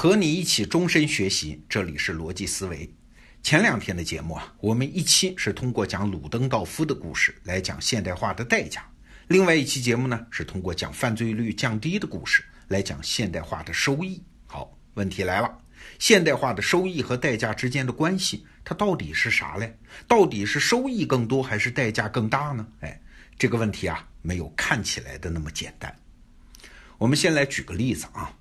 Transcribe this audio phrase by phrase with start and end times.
[0.00, 2.90] 和你一起终身学习，这里是逻辑思维。
[3.42, 8.82] 前两天的节目啊，我们一期是通过讲鲁登道夫的故事来讲现代化的代价，
[9.28, 14.22] 另外一期节目呢是通过讲犯罪率降低的故事来讲现代化的收益。
[14.46, 15.54] 好，问题来了，
[15.98, 19.76] 现代化的收益和代价之间的关系，它到底是啥嘞？
[20.08, 22.66] 到底是收益更多还是代价更大呢？
[22.80, 22.98] 哎，
[23.38, 25.94] 这个问题啊，没有看起来的那么简单。
[26.96, 28.34] 我们先来举个例子啊。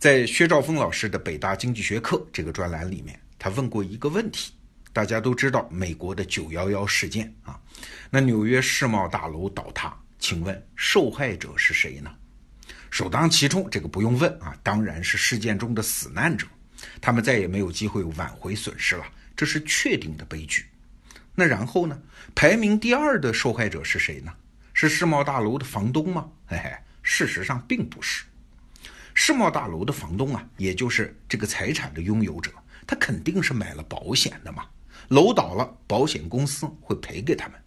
[0.00, 4.50] 在薛兆丰老师的《北大经济学课》这个专栏里面，他问过一个问题。
[4.94, 7.60] 大家都知道美国的九幺幺事件啊，
[8.08, 12.10] 那纽约世贸大楼倒塌，请问受害者是谁呢？
[12.90, 16.46] 首当其冲，这个不用问啊，当然是事件中的死难者，
[16.98, 19.04] 他们再也没有机会挽回损失了，
[19.36, 20.64] 这是确定的悲剧。
[21.34, 22.00] 那然后呢？
[22.34, 24.32] 排名第二的受害者是谁呢？
[24.72, 26.26] 是世贸大楼的房东吗？
[26.46, 28.24] 嘿嘿，事实上并不是。
[29.14, 32.50] 世贸大楼的房东啊，也就是这个财产的拥有者，
[32.86, 34.64] 他肯定是买了保险的嘛。
[35.08, 37.60] 楼倒了，保险公司会赔给他们。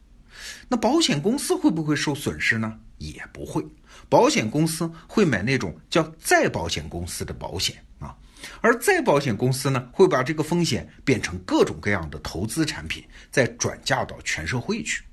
[0.68, 2.80] 那保险公司会不会受损失呢？
[2.98, 3.66] 也不会。
[4.10, 8.16] 保险公司会买那种叫再保险公司的保险啊，
[8.62, 15.04] 而再保险公司呢，会把这个风险变成各种各样的投资产品，再转嫁到全社会去。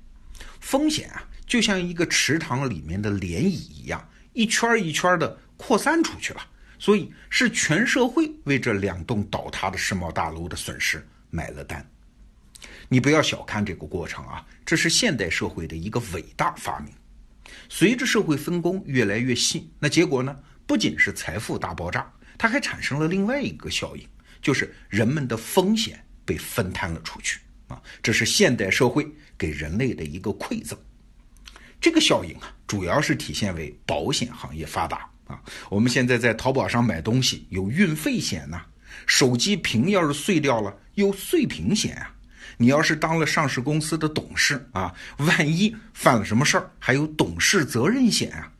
[0.59, 5.37] 风险啊，就像一个池塘里面的涟漪一样，一圈一圈的。
[5.61, 6.41] 扩散出去了，
[6.79, 11.87] 所以是全社会为这两栋倒塌的世贸大楼的损失买了单。
[12.89, 16.91] 你不要小看这个过程啊，这是现代社会的一个伟大发明。
[17.69, 24.03] 随着社会分工越来越细，那结果呢，不仅是财富大爆炸，它还产生了另外一个效应，
[24.41, 27.79] 就是人们的风险被分摊了出去啊。
[28.01, 30.77] 这是现代社会给人类的一个馈赠。
[31.79, 35.07] 这个效应啊，主要是体现为保险行业发达。
[35.31, 38.61] 啊，我们现在在淘宝上买东西有运费险呐，
[39.07, 42.13] 手机屏要是碎掉了有碎屏险啊，
[42.57, 48.51] 你要是当了上市公司的董事啊，万一犯了什么事儿还有董事责任险啊。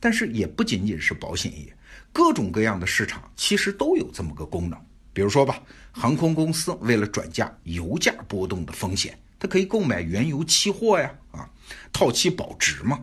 [0.00, 1.76] 但是也不仅仅是保险业，
[2.12, 4.78] 各种各样的市场其实都有这么个功能。
[5.12, 5.60] 比如说吧，
[5.90, 11.50] 航空公司为了转嫁油价波动的风险，它可以购买原油期货呀，啊，
[11.92, 13.00] 套期保值嘛。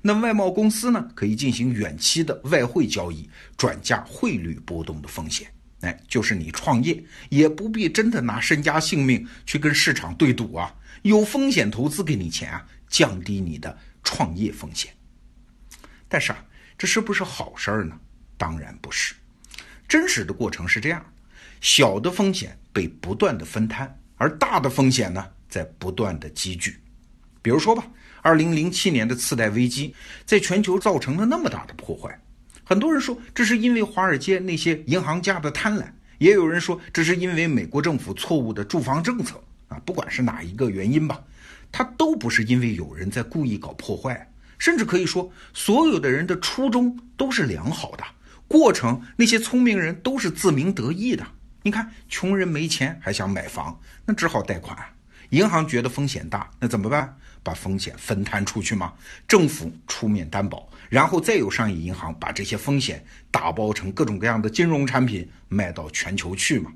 [0.00, 5.50] 那外贸公司呢，可以进行远期的外汇交易，转嫁汇率波动的风险。
[5.80, 14.90] 哎，就是你创业也不必真的拿身家性命去跟市场对赌啊，有风险投资给你钱啊，降低你的创业风险。
[16.08, 16.44] 但是啊，
[16.78, 17.98] 这是不是好事儿呢？
[18.38, 19.14] 当然不是。
[19.86, 21.04] 真实的过程是这样：
[21.60, 26.80] 小的风险被不断的分摊，而大的风险呢，在不断的积聚。
[27.46, 27.86] 比如说吧。
[28.22, 32.20] 二零零七年的次贷危机在全球造成了那么大的破坏，
[32.64, 35.84] 很多人说这是因为华尔街那些银行家的贪婪，
[36.18, 39.80] 也有人说这是因为美国政府错误的住房政策啊。
[39.86, 41.22] 不管是哪一个原因吧，
[41.70, 48.02] 它都不是因为有人在故意搞破坏，甚至可以说所有的人的初衷都是良好的，
[48.48, 51.24] 过程那些聪明人都是自鸣得意的。
[51.62, 54.76] 你看，穷人没钱还想买房，那只好贷款。
[55.30, 57.16] 银行觉得风险大，那怎么办？
[57.46, 58.92] 把风险分摊出去吗？
[59.28, 66.72] 政府出面担保，然后再有商业银行把这些风险打包成各种各样的金融产品卖到全球去嘛？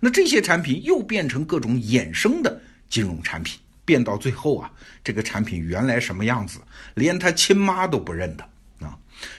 [0.00, 4.68] 那这些产品又变成各种衍生的金融产品，变到最后啊，
[5.04, 6.58] 这个产品原来什么样子，
[6.94, 8.42] 连他亲妈都不认得
[8.84, 8.98] 啊！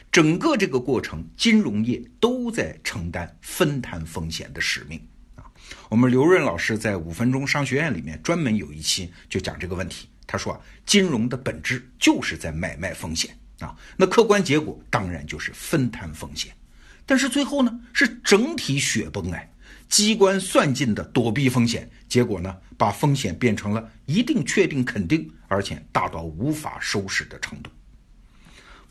[0.09, 4.97] 整个这个过程，金融业都在承担分摊风险的使命
[5.35, 5.43] 啊！
[5.89, 10.07] 我们刘润老师在五分钟商学院里面专门有一期就讲这个问题。
[10.31, 16.55] 他说啊：“金融的本质就是在买卖风险啊，那客观结果当然就是分摊风险，
[17.03, 19.51] 但是最后呢是整体雪崩哎，
[19.87, 27.71] 机关算尽的躲避风险，结果呢把风险变成了一定、确定、肯定，而且大到无法收拾的程度。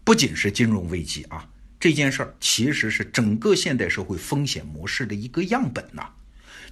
[0.03, 1.49] 不仅是金融危机啊，
[1.79, 6.09] 这件事儿其实是整个现代社会风险模式的一个样本呐，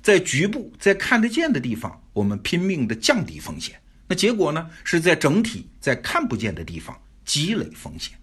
[0.02, 4.70] 在局部、在看得见的地方，我们拼命的降低风险。”那结果呢？
[4.84, 8.16] 是在整体在看不见的地方积累风险。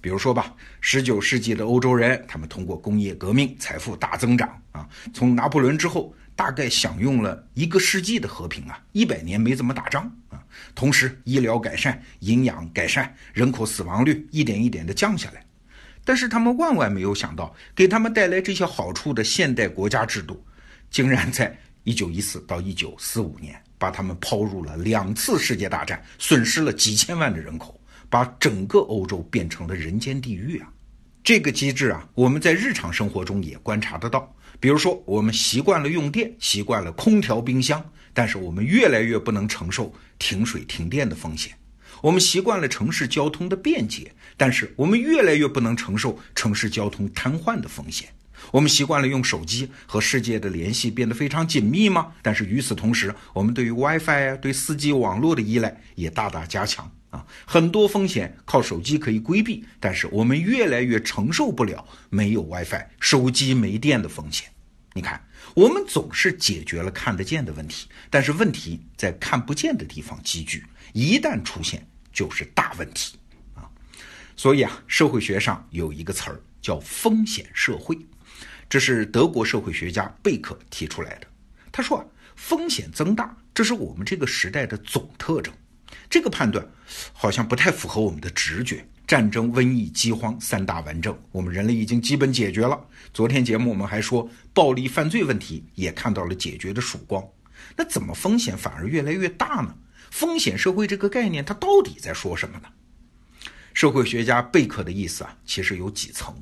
[0.00, 4.86] 比如说吧，十九世纪的欧洲人，他们通过工业革命，财富大增长啊。
[5.14, 10.38] 从拿破仑之后，大概享用了一个世纪的和平啊，一百年没怎么打仗啊。
[10.74, 15.42] 同时，医疗改善，营养改善，人口死亡率一点一点的降下来。
[16.04, 20.44] 但是，他们万万没有想到，给他们带来这些好处的现代国家制度，
[20.90, 23.58] 竟然在一九一四到一九四五年。
[23.84, 27.78] 把他们抛入了两次世界大战，损失了几千万的人口，
[28.08, 30.72] 把整个欧洲变成了人间地狱啊！
[31.22, 34.34] 这个机制啊，我们在日常生活中也观察得到。
[34.58, 37.84] 比如说，我们习惯了用电，习惯了空调、冰箱，
[38.14, 41.52] 但是我们越来越不能承受停水停电的风险；
[42.00, 48.08] 我们习惯了城市交通的便捷，但是我们越来越不能承受城市交通瘫痪的风险；
[48.50, 52.12] 我们习惯了用手机和世界的联系变得非常紧密吗？
[52.22, 57.24] 但是与此同时，我们对于 WiFi 啊、对 4G 网络的依赖也大大加强啊。
[57.46, 64.48] 很多风险靠手机可以规避，但是我们越来越承受不了没有 WiFi、手机没电的风险。
[64.96, 65.20] 你看，
[65.54, 73.16] 我们总是解决了看得见的问题，但是问题在看不见的地方积聚，一旦出现就是大问题
[73.54, 73.66] 啊！
[74.36, 77.98] 所以啊，社会学上有一个词儿叫风险社会，
[78.68, 81.26] 这是德国社会学家贝克提出来的。
[81.70, 82.04] 他说啊，
[82.36, 85.52] 风险增大，这是我们这个时代的总特征。
[86.10, 86.66] 这个判断
[87.12, 88.86] 好像不太符合我们的直觉。
[89.06, 92.80] 战争、瘟疫、饥荒三大顽症，我们人类已经基本解决了。
[93.12, 97.22] 昨天节目我们还说，暴力犯罪问题也看到了解决的曙光。
[97.76, 99.74] 那怎么风险反而越来越大呢？
[100.10, 102.68] 风险社会这个概念，它到底在说什么呢？
[103.74, 106.34] 社会学家贝克的意思啊，其实有几层。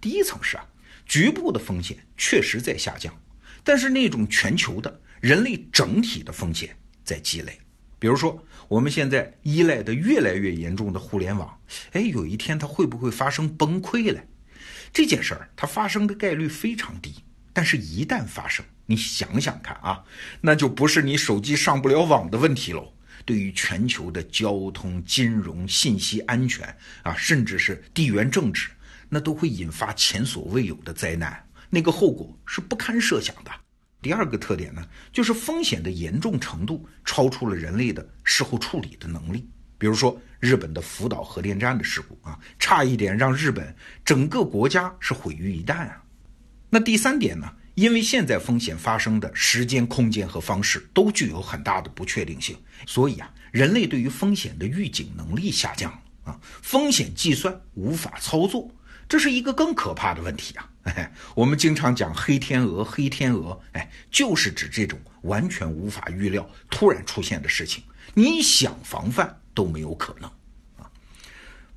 [0.00, 0.66] 第一层是啊，
[1.06, 3.14] 局部的风险确实在下降，
[3.62, 7.58] 但是那种全球的、人类整体的风险在积累。
[7.98, 11.58] 比如说，我们现在依赖的越来越严重的互联网，
[11.92, 14.26] 哎，有一天它会不会发生崩溃嘞？
[14.92, 17.14] 这件事儿它发生的概率非常低，
[17.52, 20.04] 但是，一旦发生，你想想看啊，
[20.40, 22.92] 那就不是你手机上不了网的问题喽。
[23.24, 28.68] 对于全球的交通、金融、信息安全啊，甚至是地缘政治，
[29.14, 33.50] 那都会引发前所未有的灾难，那个后果是不堪设想的。
[34.02, 39.48] 第二个特点呢，就是风险的严重程度超出了人类的事后处理的能力。
[39.78, 43.72] 比如说日本的福岛核电站的事故啊，差一点让日本
[44.04, 46.02] 整个国家是毁于一旦啊。
[46.68, 58.68] 那第三点呢，因为现在风险发生的时间、空间和方式都具有很大的不确定性，所以啊，人类对于风险的预警能力下降啊，风险计算无法操作。
[59.08, 60.70] 这是一个更可怕的问题啊！
[61.34, 67.82] 我们经常讲黑天鹅，黑天鹅，哎，就是指这种完全无法预料、突然出现的事情，
[68.14, 70.30] 你想防范都没有可能
[70.78, 70.90] 啊。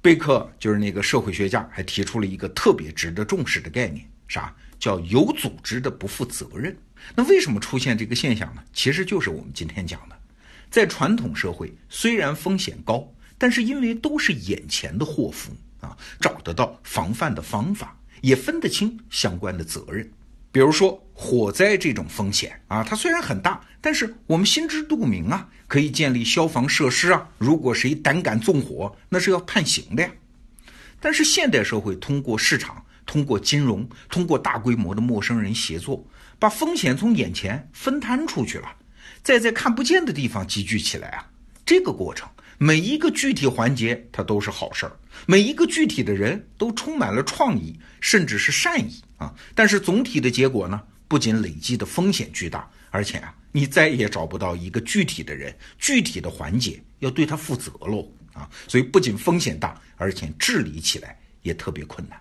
[0.02, 6.76] 贝克就是那个社会学家，还提出了一个特别值得重视的概念，啥叫有组织的不负责任？
[7.16, 8.64] 那为什么出现这个现象呢？
[8.74, 10.18] 其实就是我们今天讲的，
[10.70, 15.52] 在传统社会，虽然风险高，但是因为都是眼前的祸福。
[15.80, 20.10] 啊，找得到防范的方法，也分得清相关的责任。
[20.52, 27.30] 比如说火灾这种风险啊，它虽然很大，但是我们心知肚明啊，可以建立消防设施啊。
[27.38, 30.10] 如果谁胆敢纵火，那是要判刑的呀。
[31.00, 36.04] 但是现代社会通过市场、通过金融、通过大规模的陌生人协作，
[36.40, 38.68] 把风险从眼前分摊出去了，
[39.22, 41.30] 再在看不见的地方积聚起来啊。
[41.64, 42.28] 这个过程。
[42.60, 44.92] 每一个具体环节，它都是好事儿；
[45.28, 49.32] 每一个具体的人都充满了创意，甚至是善意啊。
[49.54, 58.50] 但是总体的结果呢，不仅累积的风险巨大，而且啊，你再也找不到一个具体的人、具体的环节要对他负责喽啊。
[58.68, 62.20] 所以不仅风险大，而且治理起来也特别困难。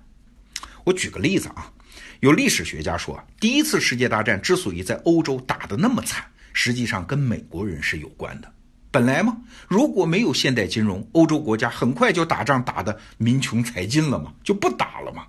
[0.85, 1.73] 我举个例子啊，
[2.21, 8.52] 有历史学家说啊，第一次世界大战之所以在欧洲打得那么惨，实际上跟美国人是有关的。
[8.97, 9.37] 本来嘛，
[9.69, 15.23] 如果没有现代金融，欧洲国家很快就打仗打得民穷财尽了嘛，就不打了嘛。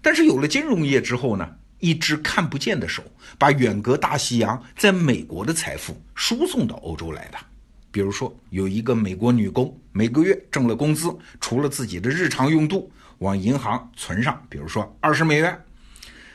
[0.00, 3.02] 但是有了金融业之后呢，一只看不见的手
[3.36, 7.38] 把远隔大西洋在美国的财富输送到欧洲来的。
[7.90, 15.60] 比如说，有一个美国女工，每个月挣了工资，除了自己的日常用度，往银行存上，比如说二十美元，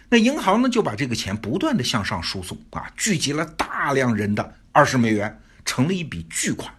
[0.10, 5.40] 那银行呢就把这个钱不断的向上输送啊，聚集了大量人的二十美元。
[5.68, 6.74] 成了一笔巨款，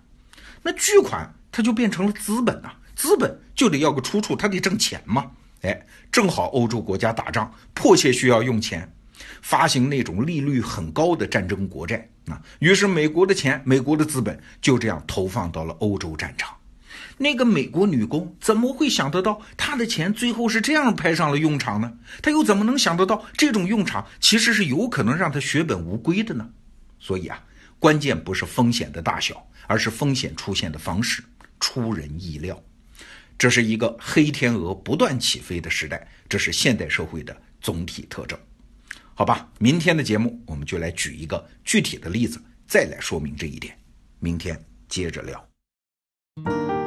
[0.62, 5.30] 那巨款它就变成了资本啊，资本就得要个出处，它得挣钱嘛。
[5.62, 8.92] 哎，正好欧洲国家打仗，迫切需要用钱，
[9.42, 12.40] 发行那种利率很高的战争国债啊。
[12.61, 16.57] 于是美国的钱，美国的资本就这样投放到了欧洲战场。
[17.18, 21.92] 那个美国女工怎么会想得到，她的钱最后是这样派上了用场呢？
[22.23, 26.49] 她又怎么能想得到，这种用场其实是有可能让她血本无归的呢？
[26.99, 27.42] 所以啊。
[27.78, 31.23] 关键不是风险的大小，而是风险出现的方式
[31.61, 32.61] 出人意料。
[33.37, 38.38] 这是一个黑天鹅不断起飞的时代，这是现代社会的总体特征。
[39.14, 43.76] 好吧，明天的节目我们就来举一个具体的例子，再来说明这一点。
[44.18, 46.77] 明天接着聊。